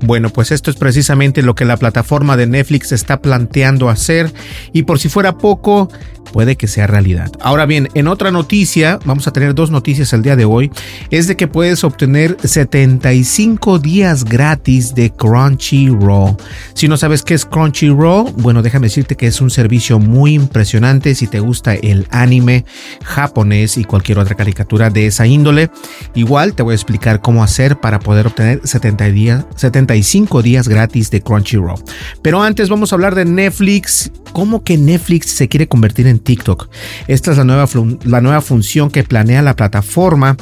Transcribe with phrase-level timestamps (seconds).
[0.00, 4.32] Bueno, pues esto es precisamente lo que la plataforma de Netflix está planteando hacer
[4.72, 5.88] y por si fuera poco,
[6.32, 7.30] puede que sea realidad.
[7.40, 10.70] Ahora bien, en otra noticia, vamos a tener dos noticias el día de hoy,
[11.10, 16.36] es de que puedes obtener 75 días gratis de Crunchyroll.
[16.74, 21.14] Si no sabes qué es Crunchyroll, bueno, déjame decirte que es un servicio muy impresionante
[21.14, 22.64] si te gusta el anime
[23.04, 25.70] japonés y cualquier otra caricatura de esa índole.
[26.14, 29.46] Igual te voy a explicar cómo hacer para poder obtener 70 días,
[29.84, 31.82] 75 días gratis de Crunchyroll.
[32.22, 34.10] Pero antes vamos a hablar de Netflix.
[34.32, 36.68] ¿Cómo que Netflix se quiere convertir en TikTok?
[37.06, 37.68] Esta es la nueva,
[38.04, 40.36] la nueva función que planea la plataforma.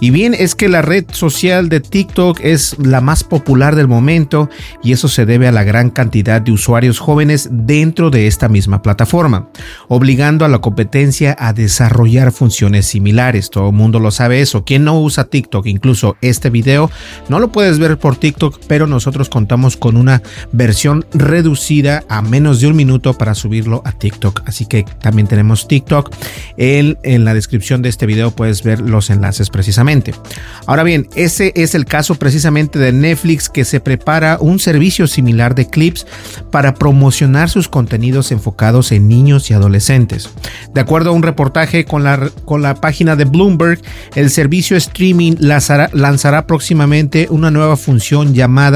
[0.00, 4.48] Y bien, es que la red social de TikTok es la más popular del momento
[4.82, 8.80] y eso se debe a la gran cantidad de usuarios jóvenes dentro de esta misma
[8.80, 9.48] plataforma,
[9.88, 13.50] obligando a la competencia a desarrollar funciones similares.
[13.50, 14.64] Todo el mundo lo sabe eso.
[14.64, 15.66] ¿Quién no usa TikTok?
[15.66, 16.90] Incluso este video
[17.28, 20.22] no lo puedes ver por TikTok, pero nosotros contamos con una
[20.52, 24.42] versión reducida a menos de un minuto para subirlo a TikTok.
[24.46, 26.10] Así que también tenemos TikTok.
[26.56, 30.14] En, la descripción de este video puedes ver los enlaces precisamente.
[30.66, 35.54] Ahora bien, ese es el caso precisamente de Netflix que se prepara un servicio similar
[35.54, 36.06] de clips
[36.50, 40.30] para promocionar sus contenidos enfocados en niños y adolescentes.
[40.74, 43.80] De acuerdo a un reportaje con la, con la página de Bloomberg,
[44.14, 48.71] el servicio streaming lanzará próximamente una nueva función llamada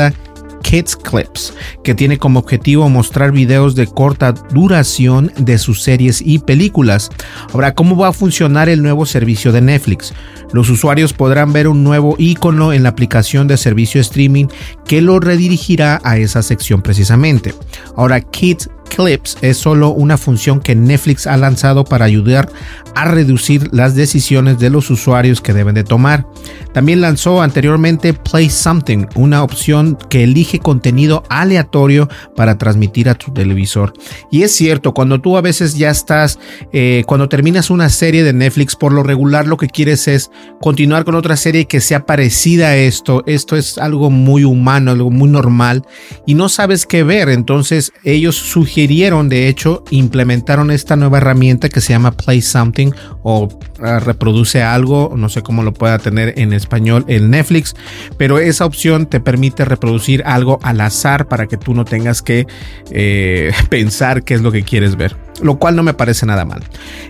[0.62, 6.40] Kids Clips, que tiene como objetivo mostrar videos de corta duración de sus series y
[6.40, 7.10] películas.
[7.52, 10.12] Ahora, ¿cómo va a funcionar el nuevo servicio de Netflix?
[10.52, 14.46] Los usuarios podrán ver un nuevo icono en la aplicación de servicio streaming
[14.86, 17.54] que lo redirigirá a esa sección precisamente.
[17.96, 22.48] Ahora, Kids Clips es solo una función que Netflix ha lanzado para ayudar
[22.94, 26.26] a reducir las decisiones de los usuarios que deben de tomar.
[26.72, 33.32] También lanzó anteriormente Play Something, una opción que elige contenido aleatorio para transmitir a tu
[33.32, 33.92] televisor.
[34.30, 36.38] Y es cierto, cuando tú a veces ya estás,
[36.72, 40.30] eh, cuando terminas una serie de Netflix, por lo regular lo que quieres es
[40.60, 43.22] continuar con otra serie que sea parecida a esto.
[43.26, 45.84] Esto es algo muy humano, algo muy normal
[46.26, 47.28] y no sabes qué ver.
[47.28, 48.36] Entonces ellos
[48.76, 52.90] sugirieron, de hecho, implementaron esta nueva herramienta que se llama Play Something
[53.22, 57.74] o uh, reproduce algo, no sé cómo lo pueda tener en español en Netflix,
[58.18, 62.46] pero esa opción te permite reproducir algo al azar para que tú no tengas que
[62.90, 66.62] eh, pensar qué es lo que quieres ver lo cual no me parece nada mal.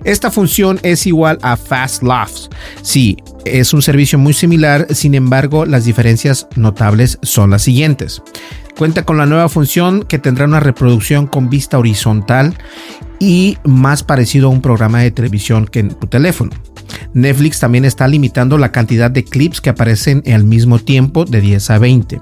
[0.04, 2.50] Esta función es igual a Fast Laughs.
[2.82, 8.22] Sí, es un servicio muy similar, sin embargo, las diferencias notables son las siguientes.
[8.76, 12.58] Cuenta con la nueva función que tendrá una reproducción con vista horizontal
[13.18, 16.50] y más parecido a un programa de televisión que en tu teléfono.
[17.14, 21.70] Netflix también está limitando la cantidad de clips que aparecen al mismo tiempo de 10
[21.70, 22.20] a 20.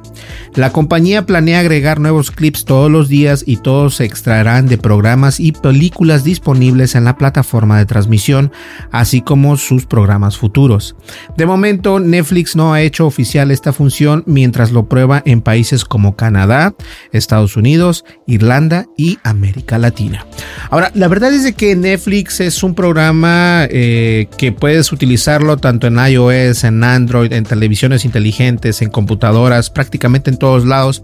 [0.55, 5.41] La compañía planea agregar nuevos clips todos los días y todos se extraerán de programas
[5.41, 8.53] y películas disponibles en la plataforma de transmisión,
[8.93, 10.97] así como sus programas futuros.
[11.37, 16.17] De momento, Netflix no ha hecho oficial esta función mientras lo prueba en países como
[16.17, 16.75] Canadá,
[17.13, 20.25] Estados Unidos, Irlanda y América Latina.
[20.71, 25.87] Ahora, la verdad es de que Netflix es un programa eh, que puedes utilizarlo tanto
[25.87, 31.03] en iOS, en Android, en televisiones inteligentes, en computadoras, prácticamente en todos lados.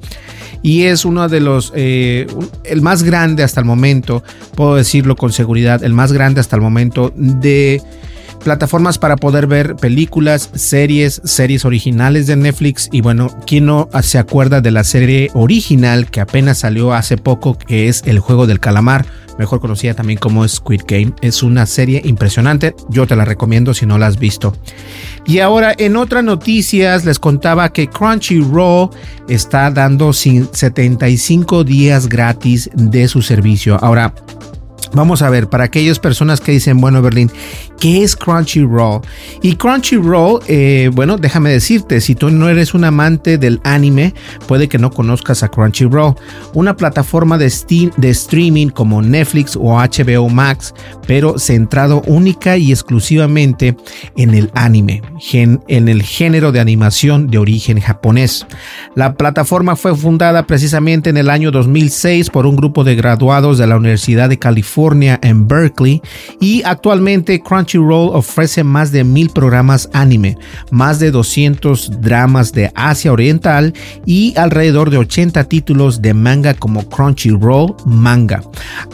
[0.63, 2.27] Y es uno de los, eh,
[2.65, 4.23] el más grande hasta el momento,
[4.55, 7.83] puedo decirlo con seguridad, el más grande hasta el momento de
[8.41, 12.89] plataformas para poder ver películas, series, series originales de Netflix.
[12.93, 17.57] Y bueno, ¿quién no se acuerda de la serie original que apenas salió hace poco,
[17.57, 19.07] que es El Juego del Calamar?
[19.39, 21.15] Mejor conocida también como Squid Game.
[21.23, 22.75] Es una serie impresionante.
[22.91, 24.55] Yo te la recomiendo si no la has visto.
[25.27, 28.91] Y ahora en otras noticias les contaba que Crunchyroll
[29.29, 33.83] está dando 75 días gratis de su servicio.
[33.83, 34.13] Ahora,
[34.93, 37.31] Vamos a ver, para aquellas personas que dicen, bueno, Berlín,
[37.79, 39.03] ¿qué es Crunchyroll?
[39.41, 44.15] Y Crunchyroll, eh, bueno, déjame decirte, si tú no eres un amante del anime,
[44.49, 46.17] puede que no conozcas a Crunchyroll,
[46.55, 47.53] una plataforma de,
[47.97, 50.75] de streaming como Netflix o HBO Max,
[51.07, 53.77] pero centrado única y exclusivamente
[54.17, 55.03] en el anime,
[55.33, 58.45] en el género de animación de origen japonés.
[58.97, 63.69] La plataforma fue fundada precisamente en el año 2006 por un grupo de graduados de
[63.69, 64.80] la Universidad de California
[65.23, 66.01] en Berkeley
[66.41, 70.39] y actualmente Crunchyroll ofrece más de mil programas anime,
[70.71, 73.75] más de 200 dramas de Asia Oriental
[74.07, 78.43] y alrededor de 80 títulos de manga como Crunchyroll Manga,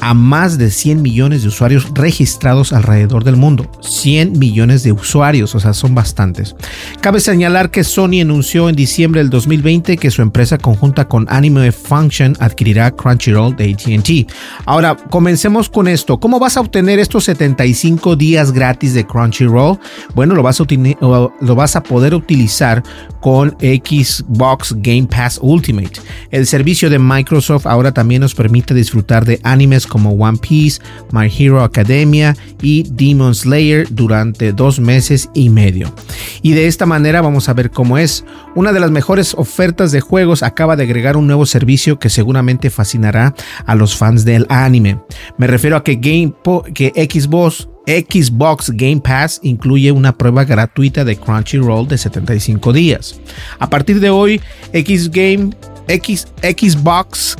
[0.00, 3.70] a más de 100 millones de usuarios registrados alrededor del mundo.
[3.80, 6.56] 100 millones de usuarios, o sea, son bastantes.
[7.00, 11.70] Cabe señalar que Sony anunció en diciembre del 2020 que su empresa conjunta con Anime
[11.70, 14.32] Function adquirirá Crunchyroll de ATT.
[14.64, 16.18] Ahora, comencemos con esto.
[16.18, 19.78] ¿Cómo vas a obtener estos 75 días gratis de Crunchyroll?
[20.14, 20.64] Bueno, lo vas a,
[21.02, 22.82] lo vas a poder utilizar
[23.20, 26.00] con Xbox Game Pass Ultimate.
[26.30, 30.80] El servicio de Microsoft ahora también nos permite disfrutar de animes como One Piece,
[31.12, 35.92] My Hero Academia y Demon Slayer durante dos meses y medio.
[36.40, 38.24] Y de esta manera vamos a ver cómo es.
[38.54, 42.70] Una de las mejores ofertas de juegos acaba de agregar un nuevo servicio que seguramente
[42.70, 43.34] fascinará
[43.66, 45.00] a los fans del anime.
[45.36, 46.32] Me refiero a que, Game
[46.74, 53.18] que Xbox, Xbox Game Pass incluye una prueba gratuita de Crunchyroll de 75 días.
[53.58, 54.40] A partir de hoy,
[54.72, 55.10] Xbox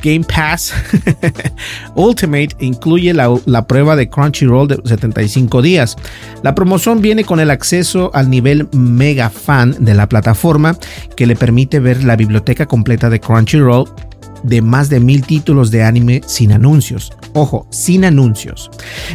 [0.03, 0.75] Game Pass
[1.95, 5.97] Ultimate incluye la, la, prueba de Crunchyroll de 75 días.
[6.43, 10.77] La promoción viene con el acceso al nivel mega fan de la plataforma
[11.17, 13.89] que le permite ver la biblioteca completa de Crunchyroll
[14.43, 17.13] de más de mil títulos de anime sin anuncios.
[17.33, 18.71] Ojo, sin anuncios.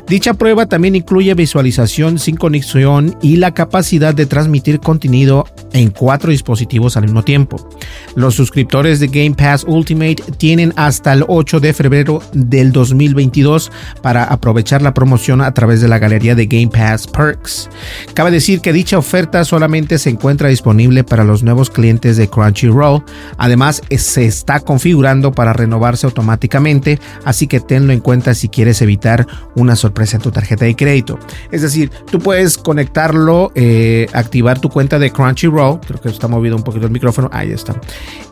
[0.08, 6.32] Dicha prueba también incluye visualización sin conexión y la capacidad de transmitir contenido en cuatro
[6.32, 7.70] dispositivos al mismo tiempo.
[8.16, 13.72] Los suscriptores de Game Pass Ultimate tienen hasta el 8 de febrero del 2022
[14.02, 17.70] para aprovechar la promoción a través de la galería de Game Pass Perks.
[18.14, 23.04] Cabe decir que dicha oferta solamente se encuentra disponible para los nuevos clientes de Crunchyroll.
[23.38, 29.28] Además, se está configurando para renovarse automáticamente, así que tenlo en cuenta si quieres evitar
[29.56, 31.19] una sorpresa en tu tarjeta de crédito.
[31.52, 35.80] Es decir, tú puedes conectarlo, eh, activar tu cuenta de Crunchyroll.
[35.82, 37.30] Creo que está movido un poquito el micrófono.
[37.34, 37.75] Ahí está.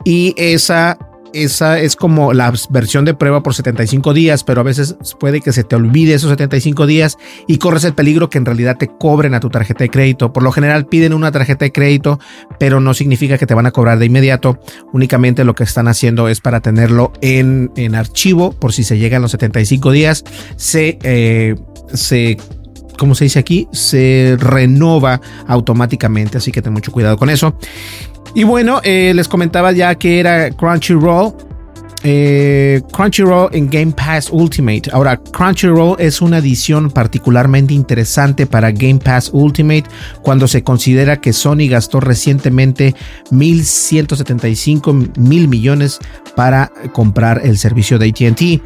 [0.06, 0.98] Y esa
[1.34, 5.52] esa es como la versión de prueba por 75 días, pero a veces puede que
[5.52, 7.18] se te olvide esos 75 días
[7.48, 10.34] y corres el peligro que en realidad te cobren a tu tarjeta de crédito.
[10.34, 12.20] Por lo general piden una tarjeta de crédito,
[12.60, 14.60] pero no significa que te van a cobrar de inmediato.
[14.94, 19.32] Únicamente lo que están haciendo es para tenerlo en, archivo por si se llegan los
[19.32, 20.24] 75 días.
[20.56, 21.56] Se, eh,
[21.94, 22.38] se
[23.00, 27.56] como se dice aquí, se renova automáticamente, así que ten mucho cuidado con eso.
[28.36, 31.34] Y bueno, eh, les comentaba ya que era Crunchyroll.
[32.04, 34.84] Eh, Crunchyroll en Game Pass Ultimate.
[34.94, 39.84] Ahora, Crunchyroll es una adición particularmente interesante para Game Pass Ultimate
[40.22, 42.96] cuando se considera que Sony gastó recientemente
[43.32, 46.00] 1.175 mil millones
[46.36, 48.62] para comprar el servicio de ATT.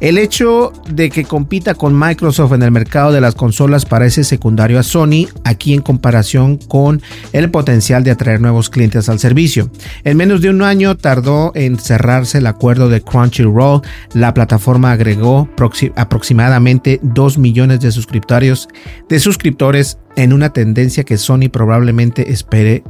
[0.00, 4.78] El hecho de que compita con Microsoft en el mercado de las consolas parece secundario
[4.78, 7.00] a Sony aquí en comparación con
[7.32, 9.70] el potencial de atraer nuevos clientes al servicio.
[10.02, 15.48] En menos de un año tardó en cerrarse el acuerdo de Crunchyroll, la plataforma agregó
[15.96, 18.68] aproximadamente 2 millones de suscriptores,
[19.08, 22.84] de suscriptores en una tendencia que Sony probablemente espere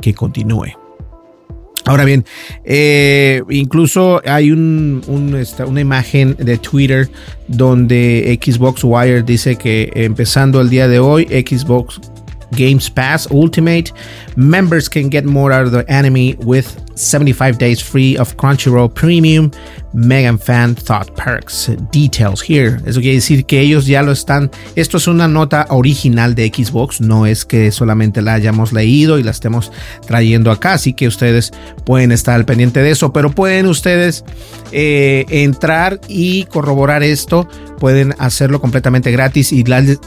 [0.00, 0.72] que continúe.
[1.84, 2.24] Ahora bien,
[2.64, 5.02] eh, incluso hay un,
[5.66, 7.08] una imagen de Twitter
[7.46, 11.98] donde Xbox Wire dice que empezando el día de hoy, Xbox
[12.52, 13.92] Games Pass Ultimate,
[14.36, 16.66] members can get more out of the anime with
[16.98, 19.50] 75 days free of Crunchyroll Premium
[19.92, 21.70] Megan Fan Thought Perks.
[21.90, 22.80] Details here.
[22.86, 24.50] Eso quiere decir que ellos ya lo están.
[24.76, 29.22] Esto es una nota original de Xbox, no es que solamente la hayamos leído y
[29.22, 29.72] la estemos
[30.06, 31.52] trayendo acá, así que ustedes
[31.84, 34.24] pueden estar al pendiente de eso, pero pueden ustedes
[34.72, 37.48] eh, entrar y corroborar esto.
[37.78, 39.64] Pueden hacerlo completamente gratis y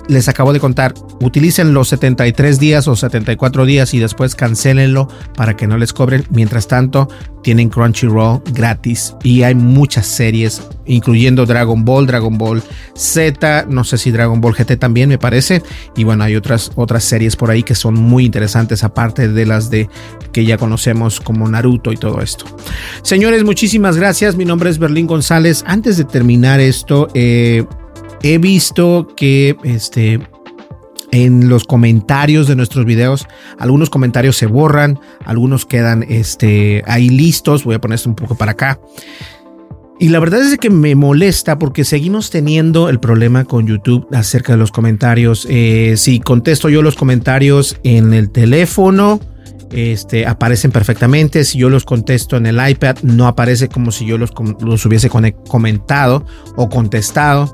[0.08, 0.94] les acabo de contar.
[1.22, 6.25] Utilicen los 73 días o 74 días y después cancelenlo para que no les cobren.
[6.30, 7.08] Mientras tanto,
[7.44, 12.64] tienen Crunchyroll gratis y hay muchas series, incluyendo Dragon Ball, Dragon Ball
[12.96, 15.62] Z, no sé si Dragon Ball GT también me parece,
[15.96, 19.70] y bueno, hay otras, otras series por ahí que son muy interesantes, aparte de las
[19.70, 19.90] de
[20.32, 22.46] que ya conocemos como Naruto y todo esto.
[23.02, 25.64] Señores, muchísimas gracias, mi nombre es Berlín González.
[25.68, 27.66] Antes de terminar esto, eh,
[28.24, 30.20] he visto que este
[31.12, 33.28] en los comentarios de nuestros videos.
[33.60, 37.64] Algunos comentarios se borran, algunos quedan este, ahí listos.
[37.64, 38.80] Voy a poner esto un poco para acá.
[40.01, 44.53] Y la verdad es que me molesta porque seguimos teniendo el problema con YouTube acerca
[44.53, 45.46] de los comentarios.
[45.48, 49.20] Eh, si contesto yo los comentarios en el teléfono,
[49.72, 51.44] este, aparecen perfectamente.
[51.44, 55.10] Si yo los contesto en el iPad, no aparece como si yo los, los hubiese
[55.10, 56.25] comentado
[56.56, 57.54] o contestado.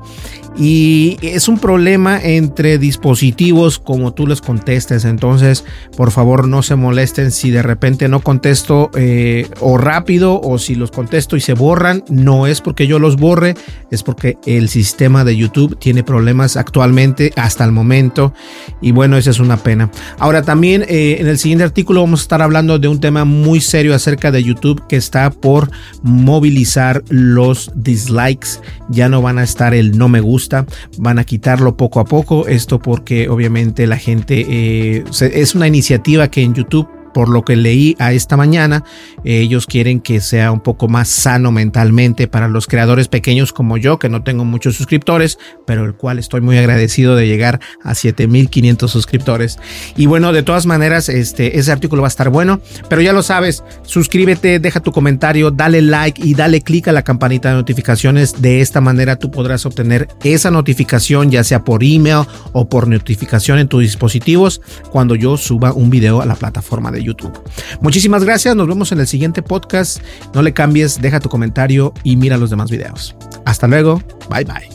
[0.56, 5.04] Y es un problema entre dispositivos como tú les contestes.
[5.04, 5.64] Entonces,
[5.96, 10.74] por favor, no se molesten si de repente no contesto eh, o rápido o si
[10.74, 12.02] los contesto y se borran.
[12.08, 13.54] No es porque yo los borre,
[13.92, 18.34] es porque el sistema de YouTube tiene problemas actualmente hasta el momento.
[18.80, 19.92] Y bueno, esa es una pena.
[20.18, 23.60] Ahora también eh, en el siguiente artículo vamos a estar hablando de un tema muy
[23.60, 25.70] serio acerca de YouTube que está por
[26.02, 28.62] movilizar los dislikes.
[28.88, 30.64] Ya no van a estar el no me gusta
[30.96, 36.28] van a quitarlo poco a poco, esto porque obviamente la gente eh, es una iniciativa
[36.28, 38.84] que en YouTube por lo que leí a esta mañana,
[39.24, 43.98] ellos quieren que sea un poco más sano mentalmente para los creadores pequeños como yo,
[43.98, 48.90] que no tengo muchos suscriptores, pero el cual estoy muy agradecido de llegar a 7500
[48.90, 49.58] suscriptores.
[49.96, 53.22] Y bueno, de todas maneras, este, ese artículo va a estar bueno, pero ya lo
[53.22, 58.40] sabes, suscríbete, deja tu comentario, dale like y dale click a la campanita de notificaciones.
[58.40, 63.58] De esta manera tú podrás obtener esa notificación, ya sea por email o por notificación
[63.58, 64.60] en tus dispositivos,
[64.90, 67.38] cuando yo suba un video a la plataforma de YouTube.
[67.80, 70.02] Muchísimas gracias, nos vemos en el siguiente podcast.
[70.34, 73.14] No le cambies, deja tu comentario y mira los demás videos.
[73.44, 74.68] Hasta luego, bye bye.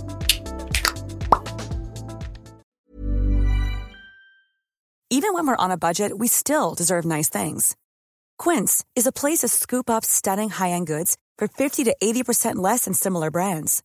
[5.10, 7.76] Even when we're on a budget, we still deserve nice things.
[8.40, 12.86] Quince is a place to scoop up stunning high-end goods for 50 to 80% less
[12.86, 13.84] than similar brands.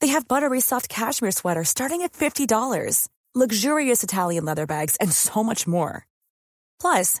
[0.00, 5.44] They have buttery soft cashmere sweaters starting at $50, luxurious Italian leather bags, and so
[5.44, 6.04] much more.
[6.80, 7.20] Plus,